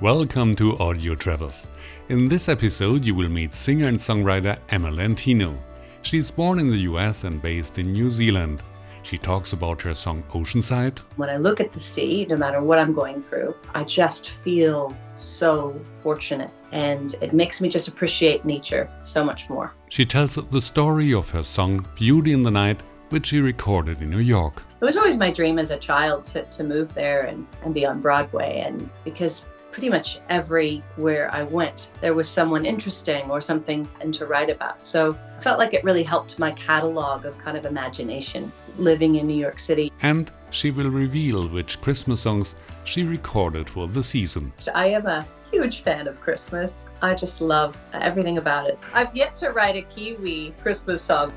[0.00, 1.66] Welcome to Audio Travels.
[2.08, 5.58] In this episode, you will meet singer and songwriter Emma Lentino.
[6.02, 8.62] She's born in the US and based in New Zealand.
[9.02, 11.00] She talks about her song Oceanside.
[11.16, 14.96] When I look at the sea, no matter what I'm going through, I just feel
[15.16, 19.74] so fortunate and it makes me just appreciate nature so much more.
[19.88, 24.10] She tells the story of her song Beauty in the Night, which she recorded in
[24.10, 24.62] New York.
[24.80, 27.84] It was always my dream as a child to, to move there and, and be
[27.84, 28.60] on Broadway.
[28.60, 29.46] And because
[29.78, 34.84] pretty much everywhere I went, there was someone interesting or something and to write about.
[34.84, 39.28] So I felt like it really helped my catalog of kind of imagination living in
[39.28, 39.92] New York City.
[40.02, 44.52] And she will reveal which Christmas songs she recorded for the season.
[44.74, 46.82] I am a huge fan of Christmas.
[47.00, 48.80] I just love everything about it.
[48.92, 51.32] I've yet to write a Kiwi Christmas song.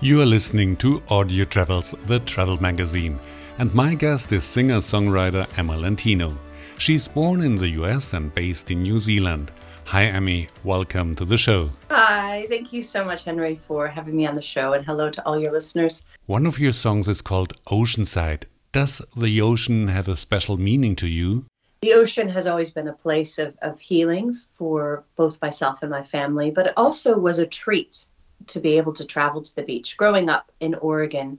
[0.00, 3.20] You are listening to Audio Travels, the travel magazine
[3.58, 6.36] and my guest is singer songwriter Emma Lentino.
[6.78, 9.50] She's born in the US and based in New Zealand.
[9.86, 10.48] Hi, Emmy.
[10.62, 11.70] Welcome to the show.
[11.90, 12.46] Hi.
[12.48, 15.40] Thank you so much, Henry, for having me on the show, and hello to all
[15.40, 16.04] your listeners.
[16.26, 18.44] One of your songs is called Oceanside.
[18.70, 21.46] Does the ocean have a special meaning to you?
[21.80, 26.04] The ocean has always been a place of, of healing for both myself and my
[26.04, 28.04] family, but it also was a treat
[28.48, 29.96] to be able to travel to the beach.
[29.96, 31.38] Growing up in Oregon,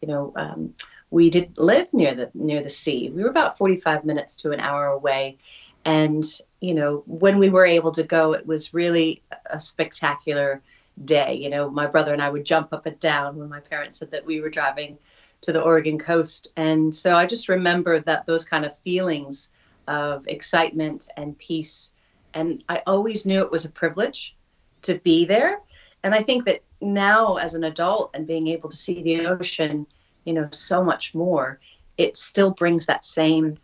[0.00, 0.74] you know, um,
[1.10, 3.10] we didn't live near the near the sea.
[3.10, 5.38] We were about 45 minutes to an hour away,
[5.84, 6.24] and
[6.60, 10.62] you know when we were able to go, it was really a spectacular
[11.04, 11.34] day.
[11.34, 14.12] You know, my brother and I would jump up and down when my parents said
[14.12, 14.98] that we were driving
[15.42, 19.50] to the Oregon coast, and so I just remember that those kind of feelings
[19.88, 21.92] of excitement and peace,
[22.34, 24.36] and I always knew it was a privilege
[24.82, 25.60] to be there,
[26.04, 29.86] and I think that now as an adult and being able to see the ocean
[30.24, 31.60] you know, so much more,
[31.96, 33.56] it still brings that same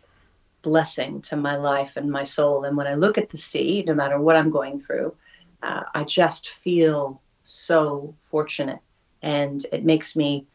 [0.61, 2.63] blessing to my life and my soul.
[2.63, 5.15] And when I look at the sea, no matter what I'm going through,
[5.63, 8.79] uh, I just feel so fortunate.
[9.21, 10.45] And it makes me,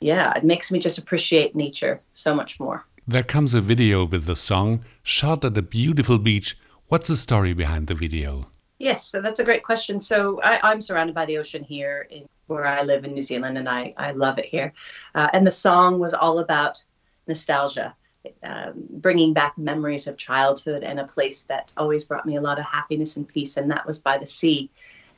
[0.00, 2.84] yeah, it makes me just appreciate nature so much more.
[3.06, 6.56] There comes a video with the song shot at a beautiful beach.
[6.88, 8.48] What's the story behind the video?
[8.78, 10.00] Yes, so that's a great question.
[10.00, 13.58] So I, am surrounded by the ocean here in where I live in New Zealand,
[13.58, 14.72] and I, I love it here.
[15.14, 16.82] Uh, and the song was all about
[17.26, 17.94] nostalgia,
[18.42, 22.58] um, bringing back memories of childhood and a place that always brought me a lot
[22.58, 24.70] of happiness and peace, and that was by the sea.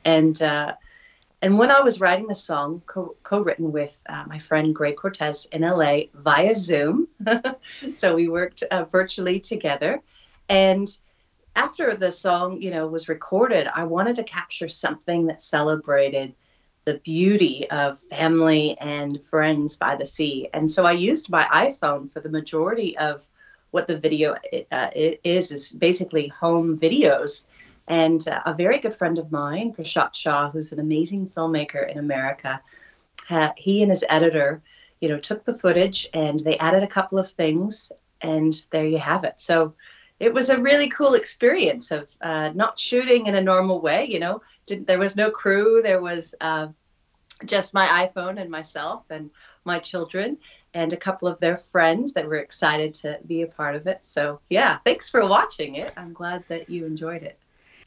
[0.05, 0.75] And uh,
[1.41, 5.45] and when I was writing the song, co- written with uh, my friend Greg Cortez
[5.51, 7.07] in LA via Zoom,
[7.93, 10.01] so we worked uh, virtually together,
[10.49, 10.87] and
[11.55, 16.33] after the song, you know, was recorded, I wanted to capture something that celebrated
[16.85, 20.49] the beauty of family and friends by the sea.
[20.53, 23.21] And so I used my iPhone for the majority of
[23.71, 24.35] what the video
[24.71, 27.45] uh, is is basically home videos.
[27.87, 31.97] And uh, a very good friend of mine, Prashant Shah, who's an amazing filmmaker in
[31.97, 32.61] America,
[33.57, 34.61] he and his editor,
[35.01, 37.91] you know, took the footage and they added a couple of things,
[38.21, 39.35] and there you have it.
[39.37, 39.73] So
[40.19, 44.05] it was a really cool experience of uh, not shooting in a normal way.
[44.05, 45.81] You know, there was no crew.
[45.81, 46.67] There was uh,
[47.45, 49.29] just my iPhone and myself and
[49.63, 50.37] my children
[50.73, 53.99] and a couple of their friends that were excited to be a part of it.
[54.05, 55.93] So yeah, thanks for watching it.
[55.97, 57.39] I'm glad that you enjoyed it.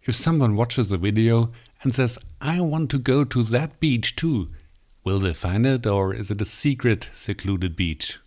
[0.05, 4.49] If someone watches the video and says, "I want to go to that beach too,"
[5.05, 8.19] will they find it, or is it a secret, secluded beach?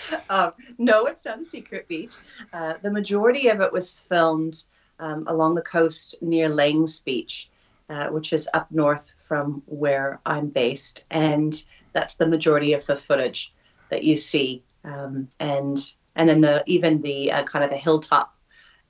[0.30, 2.14] um, no, it's not secret beach.
[2.52, 4.64] Uh, the majority of it was filmed
[4.98, 7.50] um, along the coast near Langs Beach,
[7.88, 12.96] uh, which is up north from where I'm based, and that's the majority of the
[12.96, 13.52] footage
[13.90, 14.62] that you see.
[14.84, 15.78] Um, and
[16.16, 18.34] and then the even the uh, kind of the hilltop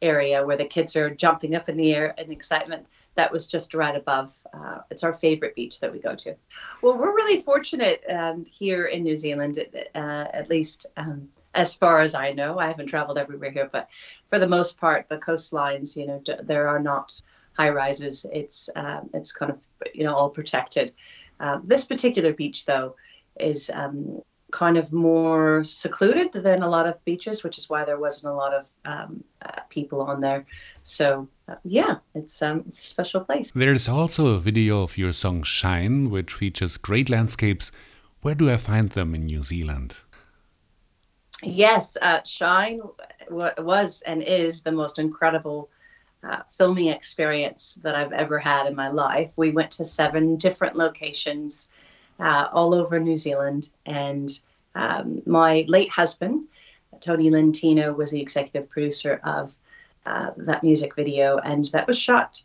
[0.00, 3.74] area where the kids are jumping up in the air in excitement that was just
[3.74, 4.36] right above.
[4.52, 6.34] Uh, it's our favorite beach that we go to.
[6.82, 9.58] Well, we're really fortunate um, here in New Zealand,
[9.94, 9.98] uh,
[10.32, 12.58] at least um, as far as I know.
[12.58, 13.88] I haven't traveled everywhere here, but
[14.30, 17.20] for the most part, the coastlines, you know, there are not
[17.54, 18.26] high rises.
[18.32, 19.62] It's um, it's kind of
[19.94, 20.94] you know all protected.
[21.40, 22.96] Uh, this particular beach, though,
[23.38, 27.98] is um, kind of more secluded than a lot of beaches, which is why there
[27.98, 30.46] wasn't a lot of um, uh, people on there.
[30.84, 33.50] So uh, yeah, it's um, it's a special place.
[33.50, 37.72] There's also a video of your song "Shine," which features great landscapes.
[38.20, 39.96] Where do I find them in New Zealand?
[41.42, 42.80] Yes, uh, Shine
[43.28, 45.70] was and is the most incredible
[46.22, 49.32] uh, filming experience that I've ever had in my life.
[49.36, 51.68] We went to seven different locations
[52.22, 54.30] uh, all over New Zealand, and
[54.74, 56.46] um, my late husband
[57.02, 59.52] Tony Lentino was the executive producer of
[60.06, 62.42] uh, that music video, and that was shot,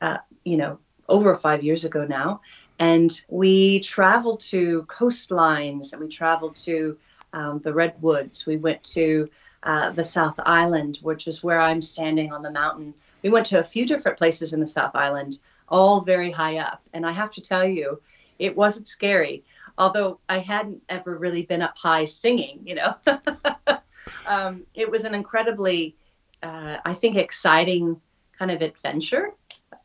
[0.00, 0.78] uh, you know,
[1.08, 2.40] over five years ago now.
[2.78, 6.96] And we traveled to coastlines, and we traveled to
[7.32, 8.46] um, the redwoods.
[8.46, 9.28] We went to
[9.62, 12.94] uh, the South Island, which is where I'm standing on the mountain.
[13.22, 15.38] We went to a few different places in the South Island,
[15.68, 16.82] all very high up.
[16.92, 18.00] And I have to tell you,
[18.38, 19.44] it wasn't scary,
[19.78, 22.94] although I hadn't ever really been up high singing, you know.
[24.26, 25.96] um, it was an incredibly,
[26.42, 28.00] uh, I think, exciting
[28.38, 29.32] kind of adventure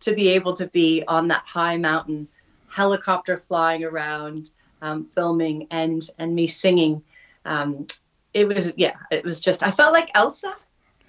[0.01, 2.27] to be able to be on that high mountain,
[2.67, 4.49] helicopter flying around,
[4.81, 7.03] um, filming, and and me singing.
[7.45, 7.85] Um,
[8.33, 10.55] it was yeah, it was just I felt like Elsa,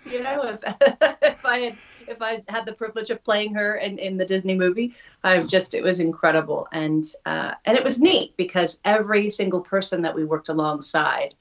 [0.04, 0.62] you know, if
[1.22, 1.76] if I had
[2.10, 4.94] if I had the privilege of playing her in, in the Disney movie.
[5.22, 10.02] I just it was incredible and uh, and it was neat because every single person
[10.02, 11.34] that we worked alongside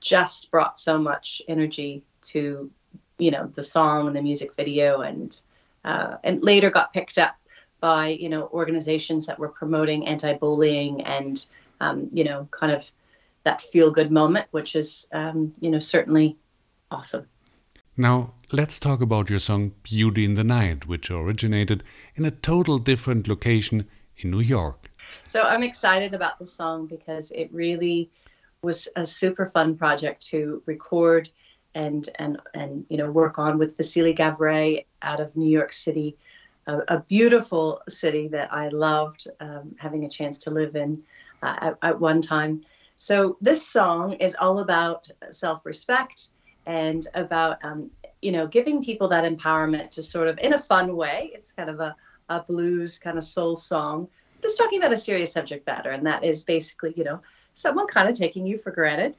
[0.00, 2.70] just brought so much energy to
[3.18, 5.40] you know the song and the music video and
[5.84, 7.36] uh, and later got picked up
[7.80, 11.46] by you know organizations that were promoting anti-bullying and
[11.80, 12.90] um, you know kind of
[13.44, 16.36] that feel good moment which is um, you know certainly
[16.90, 17.26] awesome
[17.96, 21.84] now, let's talk about your song Beauty in the Night, which originated
[22.14, 23.86] in a total different location
[24.16, 24.90] in New York.
[25.28, 28.10] So, I'm excited about the song because it really
[28.62, 31.28] was a super fun project to record
[31.74, 36.16] and and and you know work on with Vasily Gavray out of New York City,
[36.66, 41.02] a, a beautiful city that I loved um, having a chance to live in
[41.42, 42.62] uh, at, at one time.
[42.96, 46.28] So this song is all about self-respect
[46.66, 50.96] and about um, you know giving people that empowerment to sort of in a fun
[50.96, 51.94] way it's kind of a,
[52.28, 54.08] a blues kind of soul song
[54.40, 57.20] just talking about a serious subject matter and that is basically you know
[57.54, 59.14] someone kind of taking you for granted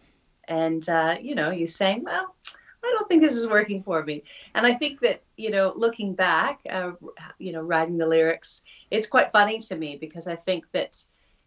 [0.48, 2.36] and uh, you know you saying well
[2.84, 4.24] i don't think this is working for me.
[4.56, 6.92] And i think that you know looking back uh,
[7.40, 8.62] you know writing the lyrics
[8.92, 11.04] it's quite funny to me because i think that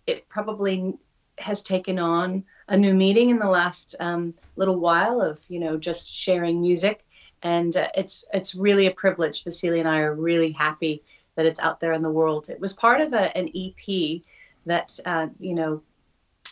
[0.07, 0.95] it probably
[1.39, 5.77] has taken on a new meeting in the last um, little while of you know
[5.77, 7.05] just sharing music,
[7.43, 9.45] and uh, it's it's really a privilege.
[9.45, 11.03] Vasily and I are really happy
[11.37, 12.49] that it's out there in the world.
[12.49, 14.23] It was part of a, an EP
[14.67, 15.83] that uh, you know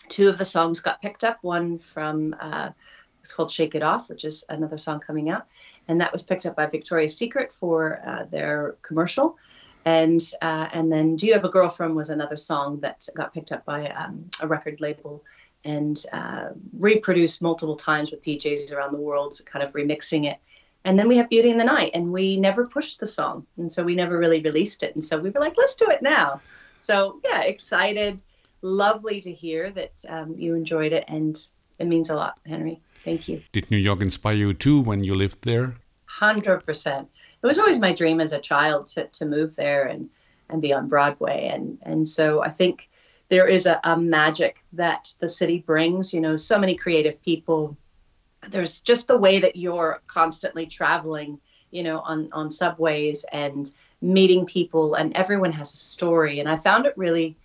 [0.08, 1.38] two of the songs got picked up.
[1.43, 2.70] One from uh,
[3.20, 5.46] it's called "Shake It Off," which is another song coming out,
[5.88, 9.37] and that was picked up by Victoria's Secret for uh, their commercial
[9.84, 13.52] and uh, and then "Do You Have a Girlfriend" was another song that got picked
[13.52, 15.22] up by um, a record label
[15.64, 20.38] and uh, reproduced multiple times with DJs around the world, kind of remixing it.
[20.84, 23.72] And then we have Beauty in the Night, and we never pushed the song, and
[23.72, 24.94] so we never really released it.
[24.94, 26.40] And so we were like, let's do it now.
[26.78, 28.20] So yeah, excited,
[28.61, 31.34] lovely to hear that um, you enjoyed it, and
[31.78, 32.81] it means a lot, Henry.
[33.05, 33.43] Thank you.
[33.52, 35.76] Did New York inspire you too when you lived there?
[36.05, 37.08] Hundred percent.
[37.43, 40.10] It was always my dream as a child to to move there and
[40.50, 42.90] and be on Broadway, and and so I think
[43.28, 46.12] there is a, a magic that the city brings.
[46.14, 47.76] You know, so many creative people.
[48.48, 51.40] There's just the way that you're constantly traveling,
[51.70, 56.40] you know, on on subways and meeting people, and everyone has a story.
[56.40, 57.36] And I found it really,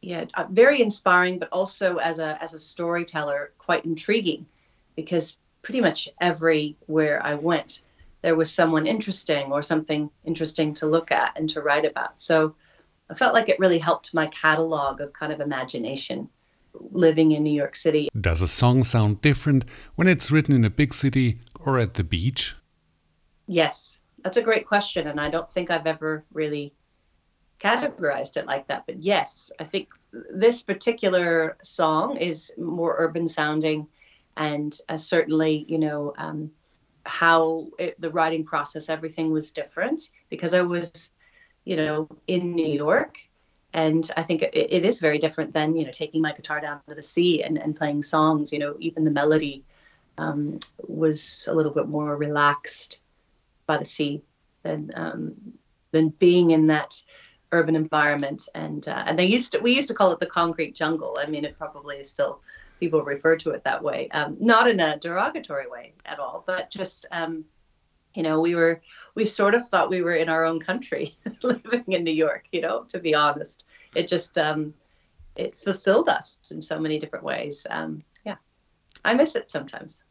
[0.00, 4.46] yeah, uh, very inspiring, but also as a as a storyteller, quite intriguing,
[4.94, 7.80] because pretty much everywhere I went,
[8.22, 12.20] there was someone interesting or something interesting to look at and to write about.
[12.20, 12.54] So
[13.10, 16.28] I felt like it really helped my catalog of kind of imagination
[16.74, 18.08] living in New York City.
[18.18, 22.04] Does a song sound different when it's written in a big city or at the
[22.04, 22.56] beach?
[23.46, 25.06] Yes, that's a great question.
[25.06, 26.74] And I don't think I've ever really
[27.60, 28.84] categorized it like that.
[28.86, 33.86] But yes, I think this particular song is more urban sounding.
[34.36, 36.50] And uh, certainly, you know, um,
[37.04, 41.12] how it, the writing process, everything was different because I was
[41.64, 43.18] you know, in New York.
[43.72, 46.80] And I think it, it is very different than, you know, taking my guitar down
[46.88, 48.52] to the sea and, and playing songs.
[48.52, 49.64] You know, even the melody
[50.18, 53.00] um, was a little bit more relaxed
[53.66, 54.22] by the sea
[54.62, 55.34] than um,
[55.90, 57.02] than being in that
[57.50, 58.48] urban environment.
[58.54, 61.16] And uh, and they used to we used to call it the concrete jungle.
[61.20, 62.40] I mean, it probably is still
[62.80, 66.70] people refer to it that way, um, not in a derogatory way at all, but
[66.70, 67.44] just um,
[68.14, 68.80] you know we were
[69.14, 72.60] we sort of thought we were in our own country living in new york you
[72.60, 74.72] know to be honest it just um
[75.36, 78.36] it fulfilled us in so many different ways um yeah
[79.04, 80.04] i miss it sometimes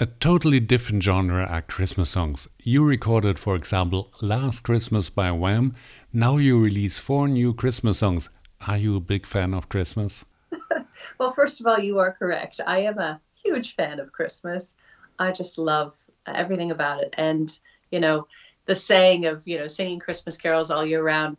[0.00, 2.48] a totally different genre are Christmas songs.
[2.64, 5.76] You recorded, for example, Last Christmas by Wham.
[6.12, 8.28] Now you release four new Christmas songs.
[8.66, 10.24] Are you a big fan of Christmas?
[11.20, 12.60] well, first of all, you are correct.
[12.66, 14.74] I am a huge fan of Christmas.
[15.20, 17.14] I just love everything about it.
[17.16, 17.56] And,
[17.90, 18.26] you know,
[18.66, 21.36] the saying of, you know, singing Christmas carols all year round,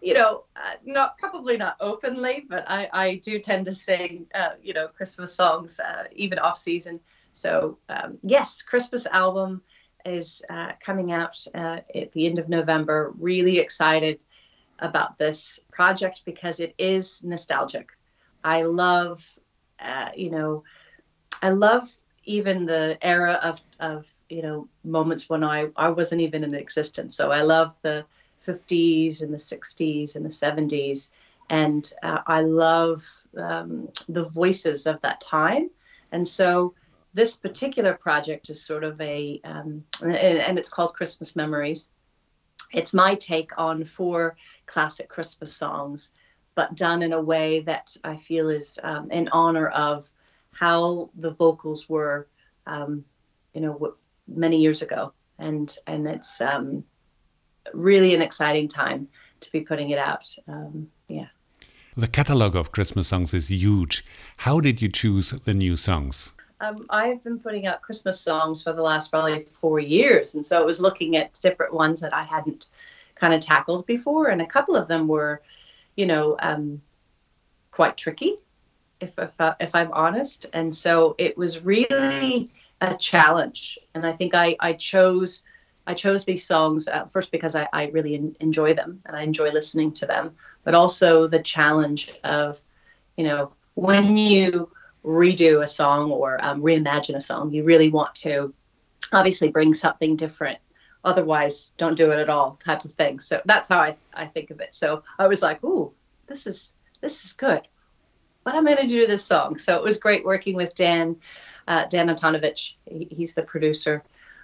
[0.00, 4.50] you know, uh, not probably not openly, but I, I do tend to sing, uh,
[4.62, 7.00] you know, Christmas songs, uh, even off season.
[7.32, 9.62] So, um, yes, Christmas album
[10.04, 13.12] is uh, coming out uh, at the end of November.
[13.18, 14.22] Really excited
[14.78, 17.88] about this project because it is nostalgic.
[18.44, 19.24] I love,
[19.80, 20.62] uh, you know,
[21.42, 21.88] I love
[22.24, 27.16] even the era of, of you know moments when I, I wasn't even in existence.
[27.16, 28.04] So I love the
[28.46, 31.10] 50s and the 60s and the 70s,
[31.50, 33.04] and uh, I love
[33.36, 35.70] um, the voices of that time.
[36.12, 36.74] And so
[37.14, 41.88] this particular project is sort of a, um, and, and it's called Christmas Memories.
[42.72, 46.12] It's my take on four classic Christmas songs,
[46.54, 50.10] but done in a way that I feel is um, in honor of
[50.52, 52.28] how the vocals were,
[52.66, 53.04] um,
[53.54, 53.94] you know,
[54.28, 56.84] many years ago, and and it's um,
[57.72, 59.08] really an exciting time
[59.40, 60.34] to be putting it out.
[60.46, 61.26] Um, yeah.
[61.96, 64.04] The catalog of Christmas songs is huge.
[64.38, 66.32] How did you choose the new songs?
[66.60, 70.60] Um, I've been putting out Christmas songs for the last probably four years, and so
[70.60, 72.66] it was looking at different ones that I hadn't
[73.14, 75.42] kind of tackled before, and a couple of them were,
[75.96, 76.82] you know, um,
[77.70, 78.38] quite tricky,
[79.00, 84.12] if if, uh, if I'm honest, and so it was really a challenge, and I
[84.12, 85.44] think I I chose.
[85.86, 89.48] I chose these songs uh, first because I, I really enjoy them and I enjoy
[89.52, 92.60] listening to them, but also the challenge of,
[93.16, 94.68] you know, when you
[95.04, 97.52] redo a song or um, reimagine a song.
[97.52, 98.52] You really want to
[99.12, 100.58] obviously bring something different.
[101.04, 103.20] Otherwise, don't do it at all, type of thing.
[103.20, 104.74] So that's how I, I think of it.
[104.74, 105.92] So I was like, ooh,
[106.26, 107.66] this is this is good.
[108.42, 109.58] What am going to do to this song?
[109.58, 111.16] So it was great working with Dan,
[111.68, 112.72] uh, Dan Antonovich.
[112.86, 114.02] He, he's the producer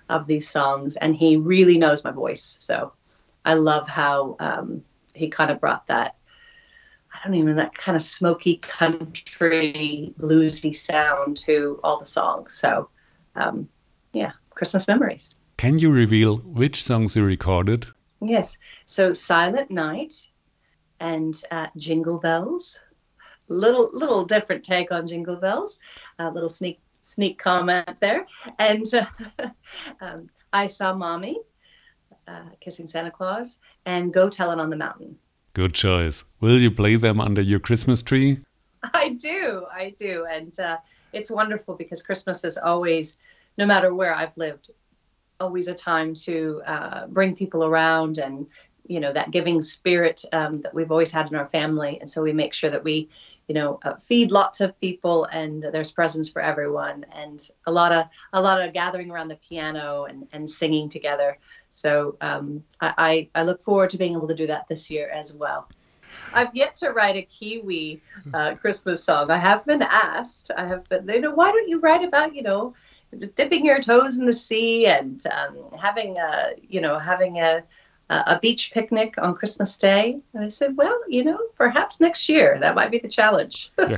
[0.09, 2.57] of these songs, and he really knows my voice.
[2.61, 2.93] So
[3.45, 6.15] I love how um, he kind of brought that
[7.15, 12.55] I don't even that kind of smoky country bluesy sound to all the songs.
[12.55, 12.89] So,
[13.37, 13.69] um,
[14.13, 15.35] yeah, Christmas memories.
[15.57, 17.87] Can you reveal which songs you recorded?
[18.21, 18.59] Yes.
[18.87, 20.29] So, Silent Night
[20.99, 22.81] and uh, Jingle Bells.
[23.49, 25.79] Little little different take on Jingle Bells.
[26.19, 28.27] A little sneak sneak comment there.
[28.59, 29.07] And uh,
[30.01, 31.39] um, I saw Mommy
[32.27, 35.17] uh, kissing Santa Claus and Go Tell It on the Mountain.
[35.53, 36.25] Good choice.
[36.41, 38.39] Will you play them under your Christmas tree?
[38.95, 39.67] I do.
[39.73, 40.27] I do.
[40.29, 40.79] And uh,
[41.13, 43.17] it's wonderful because Christmas is always,
[43.57, 44.73] no matter where I've lived,
[45.39, 48.47] always a time to uh, bring people around and,
[48.87, 51.99] you know, that giving spirit um, that we've always had in our family.
[52.01, 53.09] And so we make sure that we,
[53.49, 57.93] you know, uh, feed lots of people and there's presents for everyone and a lot
[57.93, 61.39] of, a lot of gathering around the piano and, and singing together.
[61.71, 65.35] So um, I, I look forward to being able to do that this year as
[65.35, 65.69] well.
[66.33, 68.01] I've yet to write a Kiwi
[68.33, 69.31] uh, Christmas song.
[69.31, 70.51] I have been asked.
[70.57, 72.75] I have been, you know, why don't you write about, you know,
[73.19, 77.65] just dipping your toes in the sea and um, having a, you know, having a,
[78.11, 80.21] a beach picnic on Christmas Day?
[80.35, 83.73] And I said, well, you know, perhaps next year that might be the challenge.
[83.79, 83.97] yeah.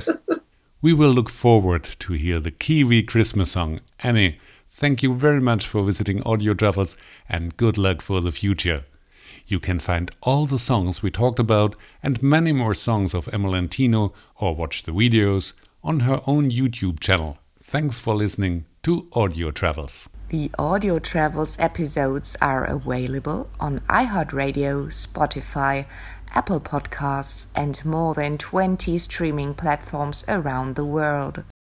[0.81, 3.81] We will look forward to hear the Kiwi Christmas song.
[3.99, 6.95] Annie, Thank you very much for visiting Audio Travels
[7.27, 8.85] and good luck for the future.
[9.47, 13.49] You can find all the songs we talked about and many more songs of Emma
[14.35, 17.39] or watch the videos on her own YouTube channel.
[17.59, 20.09] Thanks for listening to Audio Travels.
[20.29, 25.85] The Audio Travels episodes are available on iHeartRadio, Spotify,
[26.35, 31.45] Apple Podcasts, and more than 20 streaming platforms around the world.